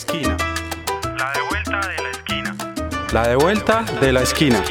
esquina. 0.00 0.36
La 1.18 1.32
de 1.32 1.42
vuelta 1.50 1.80
de 1.88 2.02
la 2.02 2.10
esquina. 2.10 2.56
La 3.12 3.28
de 3.28 3.36
vuelta 3.36 3.84
de 4.00 4.12
la 4.12 4.22
esquina. 4.22 4.62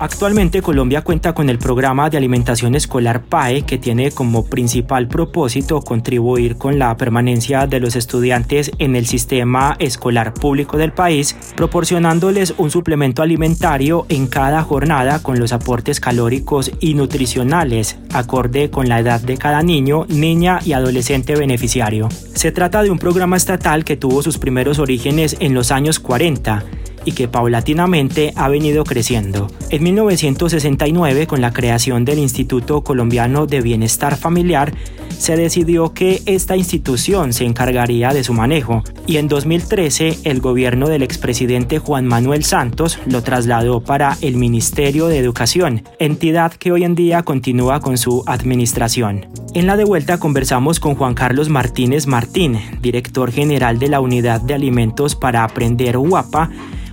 Actualmente 0.00 0.62
Colombia 0.62 1.02
cuenta 1.02 1.34
con 1.34 1.50
el 1.50 1.58
programa 1.58 2.08
de 2.08 2.16
alimentación 2.16 2.74
escolar 2.74 3.22
PAE 3.22 3.66
que 3.66 3.76
tiene 3.76 4.10
como 4.12 4.46
principal 4.46 5.08
propósito 5.08 5.82
contribuir 5.82 6.56
con 6.56 6.78
la 6.78 6.96
permanencia 6.96 7.66
de 7.66 7.80
los 7.80 7.96
estudiantes 7.96 8.70
en 8.78 8.96
el 8.96 9.04
sistema 9.04 9.76
escolar 9.78 10.32
público 10.32 10.78
del 10.78 10.92
país, 10.92 11.36
proporcionándoles 11.54 12.54
un 12.56 12.70
suplemento 12.70 13.20
alimentario 13.20 14.06
en 14.08 14.26
cada 14.26 14.62
jornada 14.62 15.22
con 15.22 15.38
los 15.38 15.52
aportes 15.52 16.00
calóricos 16.00 16.72
y 16.80 16.94
nutricionales, 16.94 17.98
acorde 18.14 18.70
con 18.70 18.88
la 18.88 19.00
edad 19.00 19.20
de 19.20 19.36
cada 19.36 19.62
niño, 19.62 20.06
niña 20.08 20.60
y 20.64 20.72
adolescente 20.72 21.36
beneficiario. 21.36 22.08
Se 22.32 22.52
trata 22.52 22.82
de 22.82 22.90
un 22.90 22.98
programa 22.98 23.36
estatal 23.36 23.84
que 23.84 23.98
tuvo 23.98 24.22
sus 24.22 24.38
primeros 24.38 24.78
orígenes 24.78 25.36
en 25.40 25.52
los 25.52 25.70
años 25.70 26.00
40 26.00 26.64
y 27.04 27.12
que 27.12 27.28
paulatinamente 27.28 28.32
ha 28.36 28.48
venido 28.48 28.84
creciendo. 28.84 29.48
En 29.70 29.82
1969, 29.82 31.26
con 31.26 31.40
la 31.40 31.52
creación 31.52 32.04
del 32.04 32.18
Instituto 32.18 32.82
Colombiano 32.82 33.46
de 33.46 33.60
Bienestar 33.60 34.16
Familiar, 34.16 34.72
se 35.20 35.36
decidió 35.36 35.92
que 35.92 36.22
esta 36.24 36.56
institución 36.56 37.34
se 37.34 37.44
encargaría 37.44 38.14
de 38.14 38.24
su 38.24 38.32
manejo 38.32 38.82
y 39.06 39.18
en 39.18 39.28
2013 39.28 40.18
el 40.24 40.40
gobierno 40.40 40.88
del 40.88 41.02
expresidente 41.02 41.78
Juan 41.78 42.06
Manuel 42.06 42.42
Santos 42.42 42.98
lo 43.06 43.22
trasladó 43.22 43.80
para 43.80 44.16
el 44.22 44.36
Ministerio 44.36 45.08
de 45.08 45.18
Educación, 45.18 45.82
entidad 45.98 46.52
que 46.52 46.72
hoy 46.72 46.84
en 46.84 46.94
día 46.94 47.22
continúa 47.22 47.80
con 47.80 47.98
su 47.98 48.22
administración. 48.26 49.26
En 49.52 49.66
la 49.66 49.76
de 49.76 49.84
vuelta 49.84 50.18
conversamos 50.18 50.80
con 50.80 50.94
Juan 50.94 51.14
Carlos 51.14 51.48
Martínez 51.48 52.06
Martín, 52.06 52.58
director 52.80 53.30
general 53.30 53.78
de 53.78 53.88
la 53.88 54.00
Unidad 54.00 54.40
de 54.40 54.54
Alimentos 54.54 55.16
para 55.16 55.44
Aprender 55.44 55.98
UAPA, 55.98 56.50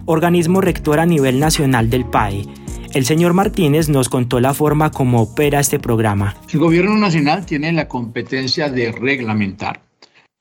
organismo 0.07 0.61
rector 0.61 0.99
a 0.99 1.05
nivel 1.05 1.39
nacional 1.39 1.89
del 1.89 2.05
PAE. 2.05 2.45
El 2.93 3.05
señor 3.05 3.33
Martínez 3.33 3.89
nos 3.89 4.09
contó 4.09 4.39
la 4.39 4.53
forma 4.53 4.89
como 4.89 5.21
opera 5.21 5.59
este 5.59 5.79
programa. 5.79 6.35
El 6.51 6.59
gobierno 6.59 6.95
nacional 6.95 7.45
tiene 7.45 7.71
la 7.73 7.87
competencia 7.87 8.69
de 8.69 8.91
reglamentar 8.91 9.81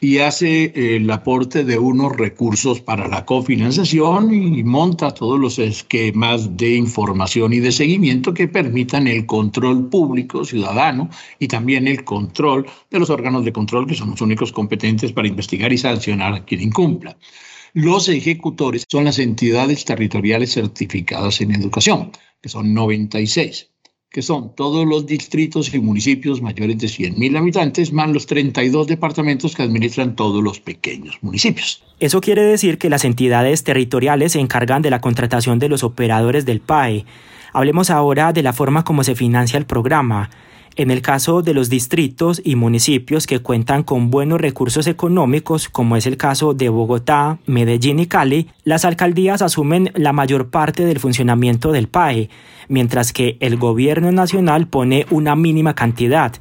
y 0.00 0.18
hace 0.18 0.72
el 0.96 1.10
aporte 1.10 1.64
de 1.64 1.78
unos 1.78 2.14
recursos 2.16 2.80
para 2.80 3.08
la 3.08 3.24
cofinanciación 3.24 4.32
y 4.32 4.62
monta 4.62 5.12
todos 5.12 5.40
los 5.40 5.58
esquemas 5.58 6.56
de 6.56 6.76
información 6.76 7.52
y 7.52 7.60
de 7.60 7.72
seguimiento 7.72 8.34
que 8.34 8.46
permitan 8.46 9.08
el 9.08 9.26
control 9.26 9.88
público 9.88 10.44
ciudadano 10.44 11.08
y 11.38 11.48
también 11.48 11.88
el 11.88 12.04
control 12.04 12.66
de 12.90 12.98
los 12.98 13.10
órganos 13.10 13.44
de 13.44 13.52
control 13.52 13.86
que 13.86 13.94
son 13.94 14.10
los 14.10 14.20
únicos 14.20 14.52
competentes 14.52 15.12
para 15.12 15.28
investigar 15.28 15.72
y 15.72 15.78
sancionar 15.78 16.34
a 16.34 16.44
quien 16.44 16.60
incumpla. 16.60 17.16
Los 17.76 18.08
ejecutores 18.08 18.86
son 18.90 19.04
las 19.04 19.18
entidades 19.18 19.84
territoriales 19.84 20.54
certificadas 20.54 21.42
en 21.42 21.54
educación, 21.54 22.10
que 22.40 22.48
son 22.48 22.72
96, 22.72 23.68
que 24.10 24.22
son 24.22 24.54
todos 24.54 24.86
los 24.86 25.04
distritos 25.04 25.74
y 25.74 25.78
municipios 25.78 26.40
mayores 26.40 26.78
de 26.78 26.86
100.000 26.86 27.36
habitantes, 27.36 27.92
más 27.92 28.08
los 28.08 28.24
32 28.24 28.86
departamentos 28.86 29.54
que 29.54 29.62
administran 29.62 30.16
todos 30.16 30.42
los 30.42 30.58
pequeños 30.58 31.18
municipios. 31.20 31.84
Eso 32.00 32.22
quiere 32.22 32.44
decir 32.44 32.78
que 32.78 32.88
las 32.88 33.04
entidades 33.04 33.62
territoriales 33.62 34.32
se 34.32 34.40
encargan 34.40 34.80
de 34.80 34.88
la 34.88 35.02
contratación 35.02 35.58
de 35.58 35.68
los 35.68 35.84
operadores 35.84 36.46
del 36.46 36.60
PAE. 36.60 37.04
Hablemos 37.52 37.90
ahora 37.90 38.32
de 38.32 38.42
la 38.42 38.54
forma 38.54 38.84
como 38.84 39.04
se 39.04 39.14
financia 39.14 39.58
el 39.58 39.66
programa. 39.66 40.30
En 40.78 40.90
el 40.90 41.00
caso 41.00 41.40
de 41.40 41.54
los 41.54 41.70
distritos 41.70 42.42
y 42.44 42.54
municipios 42.54 43.26
que 43.26 43.38
cuentan 43.38 43.82
con 43.82 44.10
buenos 44.10 44.38
recursos 44.38 44.86
económicos, 44.86 45.70
como 45.70 45.96
es 45.96 46.06
el 46.06 46.18
caso 46.18 46.52
de 46.52 46.68
Bogotá, 46.68 47.38
Medellín 47.46 47.98
y 47.98 48.06
Cali, 48.06 48.50
las 48.62 48.84
alcaldías 48.84 49.40
asumen 49.40 49.90
la 49.94 50.12
mayor 50.12 50.50
parte 50.50 50.84
del 50.84 51.00
funcionamiento 51.00 51.72
del 51.72 51.88
PAE, 51.88 52.28
mientras 52.68 53.14
que 53.14 53.38
el 53.40 53.56
gobierno 53.56 54.12
nacional 54.12 54.68
pone 54.68 55.06
una 55.08 55.34
mínima 55.34 55.74
cantidad. 55.74 56.34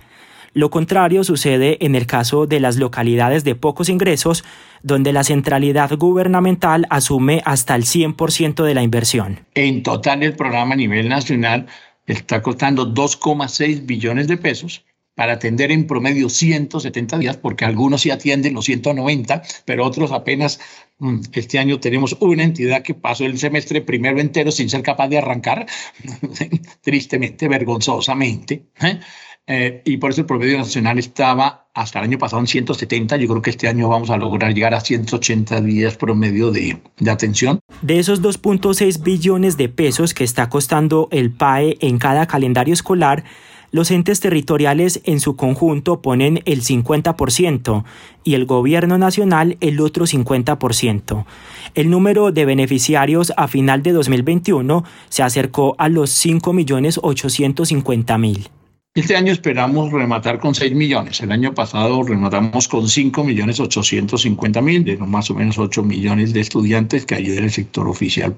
Lo 0.55 0.69
contrario 0.69 1.23
sucede 1.23 1.77
en 1.85 1.95
el 1.95 2.05
caso 2.05 2.45
de 2.45 2.59
las 2.59 2.75
localidades 2.75 3.45
de 3.45 3.55
pocos 3.55 3.87
ingresos, 3.87 4.43
donde 4.83 5.13
la 5.13 5.23
centralidad 5.23 5.91
gubernamental 5.97 6.87
asume 6.89 7.41
hasta 7.43 7.75
el 7.75 7.83
100% 7.83 8.63
de 8.63 8.73
la 8.73 8.83
inversión. 8.83 9.41
En 9.53 9.81
total, 9.81 10.23
el 10.23 10.35
programa 10.35 10.73
a 10.73 10.77
nivel 10.77 11.09
nacional 11.09 11.67
está 12.07 12.41
costando 12.41 12.93
2,6 12.93 13.85
billones 13.85 14.27
de 14.27 14.37
pesos 14.37 14.85
para 15.15 15.33
atender 15.33 15.71
en 15.71 15.87
promedio 15.87 16.29
170 16.29 17.17
días, 17.17 17.37
porque 17.37 17.65
algunos 17.65 18.01
sí 18.01 18.11
atienden 18.11 18.53
los 18.53 18.65
190, 18.65 19.41
pero 19.63 19.85
otros 19.85 20.11
apenas 20.11 20.59
mm, 20.99 21.21
este 21.31 21.57
año 21.57 21.79
tenemos 21.79 22.17
una 22.19 22.43
entidad 22.43 22.83
que 22.83 22.93
pasó 22.93 23.25
el 23.25 23.39
semestre 23.39 23.81
primero 23.81 24.19
entero 24.19 24.51
sin 24.51 24.69
ser 24.69 24.83
capaz 24.83 25.07
de 25.07 25.17
arrancar, 25.17 25.65
tristemente, 26.81 27.47
vergonzosamente. 27.47 28.65
¿eh? 28.81 28.99
Eh, 29.47 29.81
y 29.85 29.97
por 29.97 30.11
eso 30.11 30.21
el 30.21 30.27
promedio 30.27 30.57
nacional 30.57 30.97
estaba 30.97 31.67
hasta 31.73 31.99
el 31.99 32.05
año 32.05 32.17
pasado 32.17 32.39
en 32.39 32.47
170. 32.47 33.17
Yo 33.17 33.27
creo 33.27 33.41
que 33.41 33.51
este 33.51 33.67
año 33.67 33.89
vamos 33.89 34.09
a 34.09 34.17
lograr 34.17 34.53
llegar 34.53 34.73
a 34.73 34.79
180 34.79 35.61
días 35.61 35.97
promedio 35.97 36.51
de, 36.51 36.77
de 36.97 37.11
atención. 37.11 37.59
De 37.81 37.99
esos 37.99 38.21
2.6 38.21 39.03
billones 39.03 39.57
de 39.57 39.67
pesos 39.69 40.13
que 40.13 40.23
está 40.23 40.49
costando 40.49 41.09
el 41.11 41.31
PAE 41.31 41.77
en 41.81 41.99
cada 41.99 42.25
calendario 42.25 42.73
escolar, 42.73 43.25
los 43.71 43.91
entes 43.91 44.21
territoriales 44.21 45.01
en 45.03 45.19
su 45.19 45.35
conjunto 45.35 46.01
ponen 46.01 46.41
el 46.45 46.61
50% 46.61 47.83
y 48.23 48.35
el 48.35 48.45
gobierno 48.45 48.97
nacional 48.97 49.57
el 49.59 49.81
otro 49.81 50.05
50%. 50.05 51.25
El 51.73 51.89
número 51.89 52.31
de 52.31 52.45
beneficiarios 52.45 53.33
a 53.35 53.49
final 53.49 53.83
de 53.83 53.91
2021 53.91 54.85
se 55.09 55.23
acercó 55.23 55.75
a 55.77 55.89
los 55.89 56.25
5.850.000. 56.25 58.47
Este 58.95 59.17
año 59.17 59.33
esperamos 59.33 59.91
rematar 59.91 60.39
con 60.39 60.55
6 60.55 60.73
millones. 60.73 61.19
El 61.19 61.33
año 61.33 61.53
pasado 61.53 62.01
rematamos 62.01 62.69
con 62.69 62.87
5 62.87 63.25
millones 63.25 63.59
850 63.59 64.61
mil, 64.61 64.85
de 64.85 64.95
más 64.95 65.29
o 65.29 65.35
menos 65.35 65.57
8 65.57 65.83
millones 65.83 66.31
de 66.31 66.39
estudiantes 66.39 67.05
que 67.05 67.15
hay 67.15 67.25
en 67.25 67.43
el 67.43 67.51
sector 67.51 67.89
oficial 67.89 68.37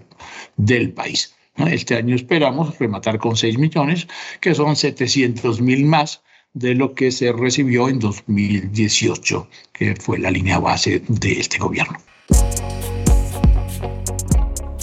del 0.56 0.94
país. 0.94 1.36
Este 1.58 1.94
año 1.94 2.16
esperamos 2.16 2.76
rematar 2.80 3.20
con 3.20 3.38
6 3.38 3.60
millones, 3.60 4.08
que 4.42 4.56
son 4.56 4.76
700 4.76 5.62
mil 5.62 5.86
más 5.86 6.24
de 6.54 6.74
lo 6.74 6.96
que 6.96 7.12
se 7.12 7.32
recibió 7.32 7.88
en 7.88 8.00
2018, 8.00 9.48
que 9.74 9.96
fue 9.96 10.18
la 10.18 10.32
línea 10.32 10.58
base 10.58 11.04
de 11.08 11.34
este 11.34 11.60
gobierno. 11.60 12.00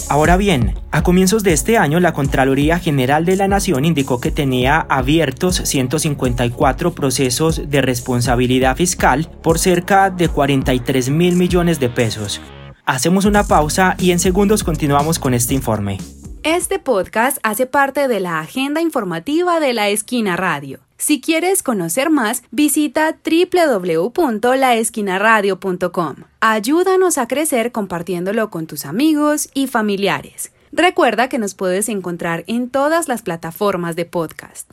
Ahora 0.07 0.37
bien, 0.37 0.75
a 0.91 1.01
comienzos 1.01 1.41
de 1.41 1.53
este 1.53 1.79
año 1.79 1.99
la 1.99 2.13
Contraloría 2.13 2.77
General 2.77 3.25
de 3.25 3.35
la 3.35 3.47
Nación 3.47 3.85
indicó 3.85 4.21
que 4.21 4.29
tenía 4.29 4.85
abiertos 4.87 5.55
154 5.55 6.93
procesos 6.93 7.69
de 7.69 7.81
responsabilidad 7.81 8.75
fiscal 8.75 9.27
por 9.41 9.57
cerca 9.57 10.11
de 10.11 10.29
43 10.29 11.09
mil 11.09 11.35
millones 11.35 11.79
de 11.79 11.89
pesos. 11.89 12.39
Hacemos 12.85 13.25
una 13.25 13.45
pausa 13.45 13.95
y 13.97 14.11
en 14.11 14.19
segundos 14.19 14.63
continuamos 14.63 15.17
con 15.17 15.33
este 15.33 15.55
informe. 15.55 15.97
Este 16.43 16.77
podcast 16.77 17.39
hace 17.41 17.65
parte 17.65 18.07
de 18.07 18.19
la 18.19 18.39
agenda 18.39 18.81
informativa 18.81 19.59
de 19.59 19.73
la 19.73 19.89
Esquina 19.89 20.35
Radio. 20.35 20.84
Si 20.97 21.21
quieres 21.21 21.61
conocer 21.61 22.09
más, 22.09 22.41
visita 22.51 23.17
www.laesquinaradio.com. 23.23 26.15
Ayúdanos 26.39 27.17
a 27.17 27.27
crecer 27.27 27.71
compartiéndolo 27.71 28.49
con 28.49 28.67
tus 28.67 28.85
amigos 28.85 29.49
y 29.53 29.67
familiares. 29.67 30.51
Recuerda 30.71 31.29
que 31.29 31.37
nos 31.37 31.53
puedes 31.55 31.89
encontrar 31.89 32.43
en 32.47 32.69
todas 32.69 33.07
las 33.07 33.21
plataformas 33.21 33.95
de 33.95 34.05
podcast. 34.05 34.71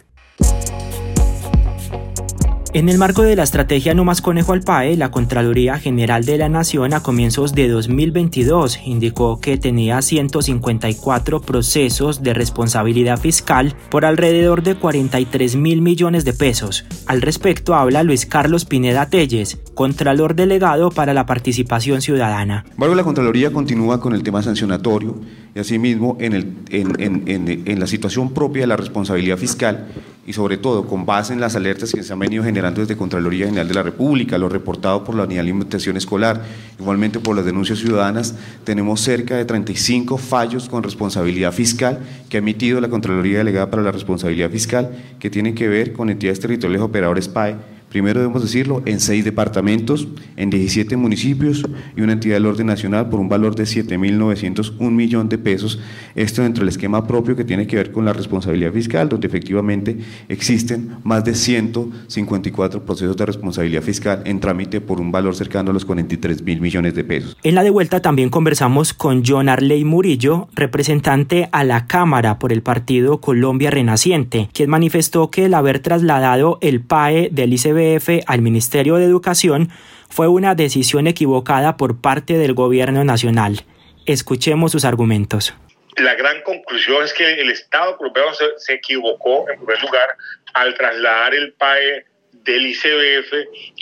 En 2.75 2.89
el 2.89 2.97
marco 2.97 3.21
de 3.21 3.37
la 3.37 3.43
estrategia 3.43 3.93
No 3.93 4.03
Más 4.03 4.23
Conejo 4.23 4.55
al 4.55 4.63
PAE, 4.63 4.97
la 4.97 5.11
Contraloría 5.11 5.79
General 5.79 6.25
de 6.25 6.39
la 6.39 6.49
Nación 6.49 6.95
a 6.95 7.03
comienzos 7.03 7.53
de 7.53 7.69
2022 7.69 8.79
indicó 8.87 9.41
que 9.43 9.59
tenía 9.59 10.01
154 10.01 11.43
procesos 11.43 12.23
de 12.23 12.33
responsabilidad 12.33 13.21
fiscal 13.21 13.77
por 13.91 14.07
alrededor 14.07 14.63
de 14.63 14.75
43 14.75 15.55
mil 15.57 15.83
millones 15.83 16.25
de 16.25 16.33
pesos. 16.33 16.87
Al 17.07 17.21
respecto 17.21 17.75
habla 17.75 18.05
Luis 18.05 18.25
Carlos 18.25 18.65
Pineda 18.65 19.11
Telles, 19.11 19.61
Contralor 19.75 20.35
Delegado 20.35 20.91
para 20.91 21.13
la 21.13 21.27
Participación 21.27 22.01
Ciudadana. 22.01 22.65
Bueno, 22.79 22.95
la 22.95 23.05
Contraloría 23.05 23.53
continúa 23.53 24.01
con 24.01 24.15
el 24.15 24.23
tema 24.23 24.43
sancionatorio 24.43 25.21
y 25.55 25.59
asimismo 25.59 26.17
en, 26.21 26.65
en 26.71 27.81
la 27.81 27.87
situación 27.87 28.33
propia 28.33 28.63
de 28.63 28.69
la 28.69 28.79
responsabilidad 28.79 29.37
fiscal 29.37 29.89
y 30.27 30.33
sobre 30.33 30.57
todo 30.57 30.87
con 30.87 31.05
base 31.05 31.33
en 31.33 31.41
las 31.41 31.57
alertas 31.57 31.93
que 31.93 32.03
se 32.03 32.13
han 32.13 32.19
venido 32.19 32.45
generando 32.45 32.81
desde 32.81 32.97
Contraloría 32.97 33.47
General 33.47 33.67
de 33.67 33.75
la 33.75 33.83
República, 33.83 34.39
lo 34.39 34.49
reportado 34.49 35.03
por 35.03 35.15
la 35.15 35.25
Unidad 35.25 35.39
de 35.39 35.49
Alimentación 35.49 35.97
Escolar, 35.97 36.43
igualmente 36.79 37.19
por 37.19 37.35
las 37.35 37.45
denuncias 37.45 37.81
ciudadanas, 37.81 38.35
tenemos 38.65 39.01
cerca 39.01 39.37
de 39.37 39.45
35 39.45 40.19
fallos 40.19 40.69
con 40.69 40.83
responsabilidad 40.83 41.53
fiscal 41.53 41.99
que 42.29 42.37
ha 42.37 42.39
emitido 42.39 42.81
la 42.81 42.89
Contraloría 42.89 43.39
Delegada 43.39 43.71
para 43.71 43.83
la 43.83 43.91
Responsabilidad 43.91 44.51
Fiscal 44.51 44.91
que 45.19 45.31
tienen 45.31 45.55
que 45.55 45.69
ver 45.69 45.93
con 45.93 46.09
entidades 46.09 46.41
territoriales 46.41 46.83
operadores 46.83 47.29
PAE 47.29 47.57
primero 47.93 48.21
debemos 48.21 48.41
decirlo, 48.41 48.83
en 48.87 49.01
seis 49.01 49.23
departamentos, 49.23 50.09
en 50.37 50.49
17 50.49 50.97
municipios 50.97 51.63
y 51.95 52.01
una 52.01 52.15
entidad 52.15 52.37
del 52.37 52.47
orden 52.47 52.67
nacional 52.67 53.11
por 53.11 53.21
un 53.21 53.29
valor 53.29 53.55
de 53.55 53.65
7.901 53.65 54.91
millón 54.91 55.29
de 55.29 55.37
pesos. 55.37 55.79
Esto 56.15 56.43
dentro 56.43 56.63
del 56.63 56.71
esquema 56.71 57.07
propio 57.07 57.37
que 57.37 57.45
tiene 57.45 57.67
que 57.67 57.77
ver 57.77 57.93
con 57.93 58.07
la 58.07 58.15
responsabilidad 58.15 58.73
fiscal, 58.73 59.11
donde 59.11 59.27
efectivamente 59.27 59.99
existen 60.29 60.97
más 61.05 61.23
de 61.25 61.35
154 61.35 62.83
procesos 62.83 63.15
de 63.15 63.27
responsabilidad 63.27 63.83
fiscal 63.83 64.23
en 64.25 64.41
trámite 64.41 64.81
por 64.81 64.99
un 64.99 65.13
valor 65.13 65.35
cercano 65.37 65.71
a 65.71 65.75
los 65.75 65.85
43 65.85 66.43
mil 66.43 66.63
millones 66.63 66.95
de 66.95 67.05
pesos. 67.05 67.37
En 67.43 67.55
la 67.55 67.63
de 67.63 67.71
vuelta 67.71 68.01
también 68.01 68.31
conversamos 68.31 68.95
con 68.95 69.23
John 69.27 69.51
Arley 69.51 69.85
Murillo, 69.85 70.49
representante 70.55 71.51
a 71.53 71.63
la 71.63 71.87
Cámara 71.87 72.39
por 72.39 72.55
el 72.55 72.63
partido 72.63 73.21
Colombia 73.21 73.71
Renaciente, 73.71 74.49
quien 74.55 74.71
manifestó 74.71 75.31
que 75.31 75.45
el 75.45 75.53
haber 75.53 75.81
trasladado 75.81 76.57
el 76.63 76.81
PAE 76.81 77.29
del 77.31 77.53
ICB 77.53 77.82
al 78.27 78.43
Ministerio 78.43 78.97
de 78.97 79.05
Educación 79.05 79.71
fue 80.09 80.29
una 80.29 80.55
decisión 80.55 81.07
equivocada 81.07 81.77
por 81.77 82.01
parte 82.01 82.39
del 82.39 82.53
gobierno 82.53 83.05
nacional. 83.05 83.65
Escuchemos 84.07 84.73
sus 84.73 84.85
argumentos. 84.85 85.55
La 85.97 86.15
gran 86.15 86.43
conclusión 86.43 87.05
es 87.05 87.13
que 87.13 87.41
el 87.41 87.51
Estado 87.51 87.97
colombiano 87.97 88.31
se, 88.57 88.75
equivocó, 88.75 89.49
en 89.51 89.59
primer 89.59 89.83
lugar, 89.83 90.17
al 90.55 90.75
trasladar 90.75 91.35
el 91.35 91.53
PAE 91.53 92.05
del 92.33 92.67
ICBF 92.67 93.33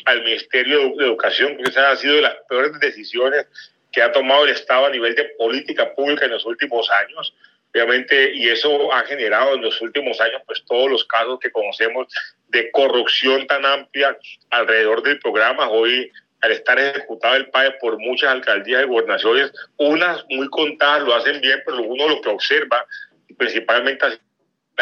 al 0.06 0.24
Ministerio 0.24 0.94
de 0.96 1.04
Educación, 1.04 1.54
porque 1.56 1.70
esa 1.70 1.90
ha 1.90 1.96
sido 1.96 2.16
de 2.16 2.22
las 2.22 2.34
peores 2.48 2.72
decisiones 2.80 3.46
que 3.92 4.02
ha 4.02 4.12
tomado 4.12 4.44
el 4.44 4.50
Estado 4.50 4.86
a 4.86 4.90
nivel 4.90 5.14
de 5.14 5.24
política 5.38 5.94
pública 5.94 6.24
en 6.24 6.32
los 6.32 6.44
últimos 6.46 6.88
años. 6.90 7.34
Obviamente, 7.72 8.34
y 8.34 8.48
eso 8.48 8.92
ha 8.92 9.04
generado 9.04 9.54
en 9.54 9.62
los 9.62 9.80
últimos 9.80 10.20
años, 10.20 10.42
pues 10.46 10.64
todos 10.66 10.90
los 10.90 11.04
casos 11.04 11.38
que 11.38 11.52
conocemos 11.52 12.08
de 12.48 12.70
corrupción 12.72 13.46
tan 13.46 13.64
amplia 13.64 14.18
alrededor 14.50 15.02
del 15.02 15.20
programa. 15.20 15.68
Hoy, 15.68 16.10
al 16.40 16.50
estar 16.52 16.78
ejecutado 16.80 17.36
el 17.36 17.48
PAE 17.50 17.72
por 17.80 17.98
muchas 17.98 18.30
alcaldías 18.30 18.82
y 18.82 18.86
gobernaciones, 18.86 19.52
unas 19.76 20.24
muy 20.30 20.48
contadas 20.48 21.02
lo 21.02 21.14
hacen 21.14 21.40
bien, 21.40 21.62
pero 21.64 21.80
uno 21.82 22.08
lo 22.08 22.20
que 22.20 22.30
observa, 22.30 22.84
principalmente 23.38 24.18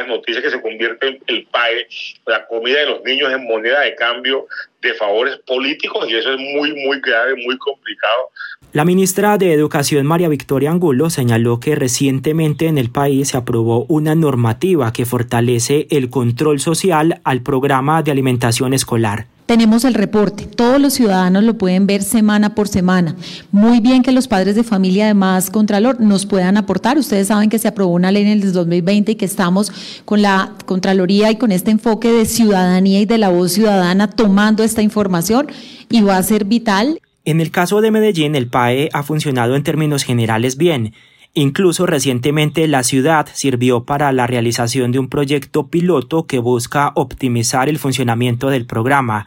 las 0.01 0.09
noticias 0.09 0.43
que 0.43 0.51
se 0.51 0.61
convierte 0.61 1.21
el 1.27 1.47
PAE, 1.47 1.87
la 2.27 2.47
comida 2.47 2.81
de 2.81 2.87
los 2.87 3.03
niños 3.03 3.33
en 3.33 3.45
moneda 3.47 3.81
de 3.81 3.95
cambio 3.95 4.47
de 4.81 4.95
favores 4.95 5.39
políticos 5.47 6.07
y 6.09 6.15
eso 6.15 6.33
es 6.33 6.39
muy, 6.39 6.73
muy 6.73 7.01
grave, 7.01 7.35
muy 7.45 7.59
complicado. 7.59 8.31
La 8.73 8.85
ministra 8.85 9.39
de 9.39 9.53
Educación 9.53 10.07
María 10.07 10.29
Victoria 10.29 10.71
Angulo 10.71 11.11
señaló 11.11 11.59
que 11.59 11.75
recientemente 11.75 12.67
en 12.67 12.79
el 12.79 12.91
país 12.91 13.29
se 13.29 13.37
aprobó 13.37 13.87
una 13.89 14.15
normativa 14.15 14.93
que 14.93 15.07
fortalece 15.07 15.87
el 15.91 16.11
control 16.11 16.61
social 16.61 17.21
al 17.25 17.43
programa 17.43 18.03
de 18.03 18.11
alimentación 18.11 18.75
escolar 18.75 19.27
tenemos 19.49 19.87
el 19.87 19.95
reporte. 19.95 20.45
Todos 20.45 20.79
los 20.79 20.93
ciudadanos 20.93 21.43
lo 21.43 21.57
pueden 21.57 21.87
ver 21.87 22.03
semana 22.03 22.55
por 22.55 22.69
semana. 22.69 23.17
Muy 23.51 23.81
bien 23.81 24.03
que 24.03 24.13
los 24.13 24.29
padres 24.29 24.57
de 24.57 24.63
familia, 24.63 25.07
además, 25.07 25.49
Contralor, 25.49 26.03
nos 26.03 26.27
puedan 26.27 26.59
aportar. 26.59 26.99
Ustedes 26.99 27.29
saben 27.29 27.49
que 27.49 27.59
se 27.59 27.67
aprobó 27.67 27.95
una 27.95 28.13
ley 28.13 28.25
en 28.25 28.29
el 28.29 28.53
2020 28.53 29.13
y 29.13 29.15
que 29.15 29.25
estamos 29.25 29.73
con 30.05 30.21
la 30.21 30.53
Contraloría 30.67 31.31
y 31.31 31.37
con 31.37 31.51
este 31.51 31.71
enfoque 31.71 32.13
de 32.13 32.27
ciudadanía 32.27 33.01
y 33.01 33.07
de 33.07 33.17
la 33.17 33.31
voz 33.31 33.53
ciudadana 33.53 34.11
tomando 34.11 34.63
esta 34.63 34.83
información 34.83 35.47
y 35.89 36.03
va 36.03 36.19
a 36.19 36.23
ser 36.23 36.45
vital. 36.45 37.01
En 37.25 37.41
el 37.41 37.51
caso 37.51 37.81
de 37.81 37.91
Medellín, 37.91 38.35
el 38.37 38.49
PAE 38.49 38.91
ha 38.93 39.03
funcionado 39.03 39.57
en 39.57 39.63
términos 39.63 40.05
generales 40.05 40.59
bien. 40.59 40.93
Incluso 41.39 41.87
recientemente 41.87 42.67
la 42.67 42.83
ciudad 42.83 43.29
sirvió 43.33 43.85
para 43.85 44.11
la 44.11 44.27
realización 44.27 44.91
de 44.91 44.99
un 44.99 45.09
proyecto 45.09 45.69
piloto 45.69 46.27
que 46.27 46.41
busca 46.41 46.91
optimizar 46.97 47.69
el 47.69 47.79
funcionamiento 47.79 48.51
del 48.51 48.67
programa. 48.67 49.25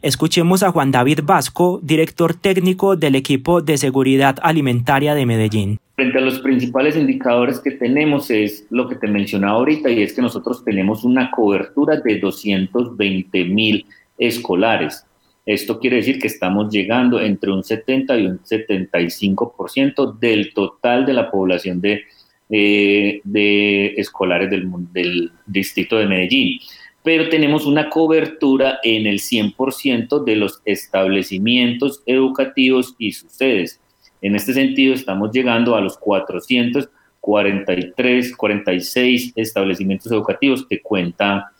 Escuchemos 0.00 0.62
a 0.62 0.70
Juan 0.70 0.92
David 0.92 1.22
Vasco, 1.24 1.80
director 1.82 2.34
técnico 2.34 2.94
del 2.94 3.16
equipo 3.16 3.62
de 3.62 3.78
seguridad 3.78 4.36
alimentaria 4.42 5.16
de 5.16 5.26
Medellín. 5.26 5.80
Frente 5.96 6.18
a 6.18 6.20
los 6.20 6.38
principales 6.38 6.94
indicadores 6.94 7.58
que 7.58 7.72
tenemos 7.72 8.30
es 8.30 8.68
lo 8.70 8.88
que 8.88 8.94
te 8.94 9.08
mencionaba 9.08 9.54
ahorita 9.54 9.90
y 9.90 10.04
es 10.04 10.12
que 10.12 10.22
nosotros 10.22 10.64
tenemos 10.64 11.02
una 11.02 11.32
cobertura 11.32 11.96
de 11.96 12.20
220 12.20 13.44
mil 13.46 13.86
escolares. 14.18 15.04
Esto 15.50 15.80
quiere 15.80 15.96
decir 15.96 16.20
que 16.20 16.28
estamos 16.28 16.72
llegando 16.72 17.20
entre 17.20 17.50
un 17.50 17.64
70 17.64 18.16
y 18.18 18.26
un 18.26 18.38
75% 18.38 20.16
del 20.16 20.54
total 20.54 21.04
de 21.04 21.12
la 21.12 21.28
población 21.28 21.80
de, 21.80 22.04
eh, 22.50 23.20
de 23.24 23.86
escolares 23.96 24.48
del, 24.48 25.32
distrito 25.46 25.98
de 25.98 26.06
Medellín 26.06 26.60
pero 27.02 27.28
tenemos 27.30 27.66
una 27.66 27.90
cobertura 27.90 28.78
en 28.84 29.08
el 29.08 29.18
100% 29.18 30.22
de 30.22 30.36
los 30.36 30.62
establecimientos 30.64 32.04
educativos 32.06 32.94
y 32.98 33.10
sus 33.12 33.32
sedes. 33.32 33.80
En 34.20 34.36
este 34.36 34.52
sentido, 34.52 34.94
estamos 34.94 35.32
llegando 35.32 35.74
a 35.74 35.80
los 35.80 35.96
443, 35.96 38.36
46 38.36 39.32
establecimientos 39.34 40.12
educativos 40.12 40.66
que 40.68 40.82
cuenta 40.82 41.52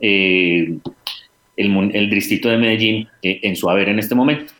eh, 0.00 0.78
el, 1.62 1.90
el, 1.94 2.10
de 2.10 2.56
Medellín 2.58 3.08
eh, 3.22 3.40
en 3.42 3.56
su 3.56 3.70
haber 3.70 3.88
en 3.88 3.98
este 3.98 4.14
momento. 4.14 4.52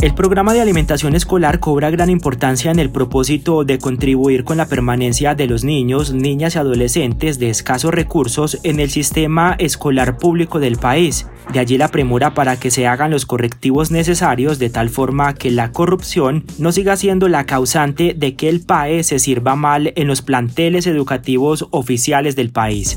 El 0.00 0.14
programa 0.14 0.54
de 0.54 0.60
alimentación 0.60 1.16
escolar 1.16 1.58
cobra 1.58 1.90
gran 1.90 2.08
importancia 2.08 2.70
en 2.70 2.78
el 2.78 2.88
propósito 2.88 3.64
de 3.64 3.78
contribuir 3.78 4.44
con 4.44 4.56
la 4.56 4.68
permanencia 4.68 5.34
de 5.34 5.48
los 5.48 5.64
niños, 5.64 6.14
niñas 6.14 6.54
y 6.54 6.58
adolescentes 6.58 7.40
de 7.40 7.50
escasos 7.50 7.92
recursos 7.92 8.60
en 8.62 8.78
el 8.78 8.90
sistema 8.90 9.56
escolar 9.58 10.16
público 10.16 10.60
del 10.60 10.76
país. 10.76 11.26
De 11.52 11.58
allí 11.58 11.78
la 11.78 11.88
premura 11.88 12.32
para 12.32 12.60
que 12.60 12.70
se 12.70 12.86
hagan 12.86 13.10
los 13.10 13.26
correctivos 13.26 13.90
necesarios 13.90 14.60
de 14.60 14.70
tal 14.70 14.88
forma 14.88 15.34
que 15.34 15.50
la 15.50 15.72
corrupción 15.72 16.44
no 16.60 16.70
siga 16.70 16.96
siendo 16.96 17.26
la 17.26 17.44
causante 17.44 18.14
de 18.16 18.36
que 18.36 18.48
el 18.48 18.60
PAE 18.60 19.02
se 19.02 19.18
sirva 19.18 19.56
mal 19.56 19.92
en 19.96 20.06
los 20.06 20.22
planteles 20.22 20.86
educativos 20.86 21.66
oficiales 21.72 22.36
del 22.36 22.50
país. 22.50 22.96